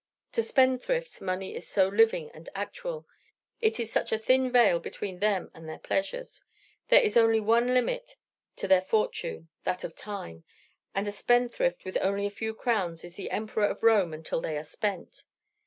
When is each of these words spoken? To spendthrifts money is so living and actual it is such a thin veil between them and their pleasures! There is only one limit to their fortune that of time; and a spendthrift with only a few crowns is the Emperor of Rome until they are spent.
To 0.31 0.41
spendthrifts 0.41 1.21
money 1.21 1.53
is 1.55 1.67
so 1.67 1.87
living 1.87 2.31
and 2.31 2.49
actual 2.55 3.07
it 3.61 3.79
is 3.79 3.91
such 3.91 4.11
a 4.11 4.17
thin 4.17 4.51
veil 4.51 4.79
between 4.79 5.19
them 5.19 5.51
and 5.53 5.69
their 5.69 5.77
pleasures! 5.77 6.43
There 6.87 7.01
is 7.03 7.15
only 7.15 7.39
one 7.39 7.75
limit 7.75 8.17
to 8.55 8.67
their 8.67 8.81
fortune 8.81 9.49
that 9.63 9.83
of 9.83 9.93
time; 9.93 10.43
and 10.95 11.07
a 11.07 11.11
spendthrift 11.11 11.85
with 11.85 11.99
only 12.01 12.25
a 12.25 12.31
few 12.31 12.55
crowns 12.55 13.03
is 13.03 13.13
the 13.13 13.29
Emperor 13.29 13.67
of 13.67 13.83
Rome 13.83 14.11
until 14.11 14.41
they 14.41 14.57
are 14.57 14.63
spent. 14.63 15.23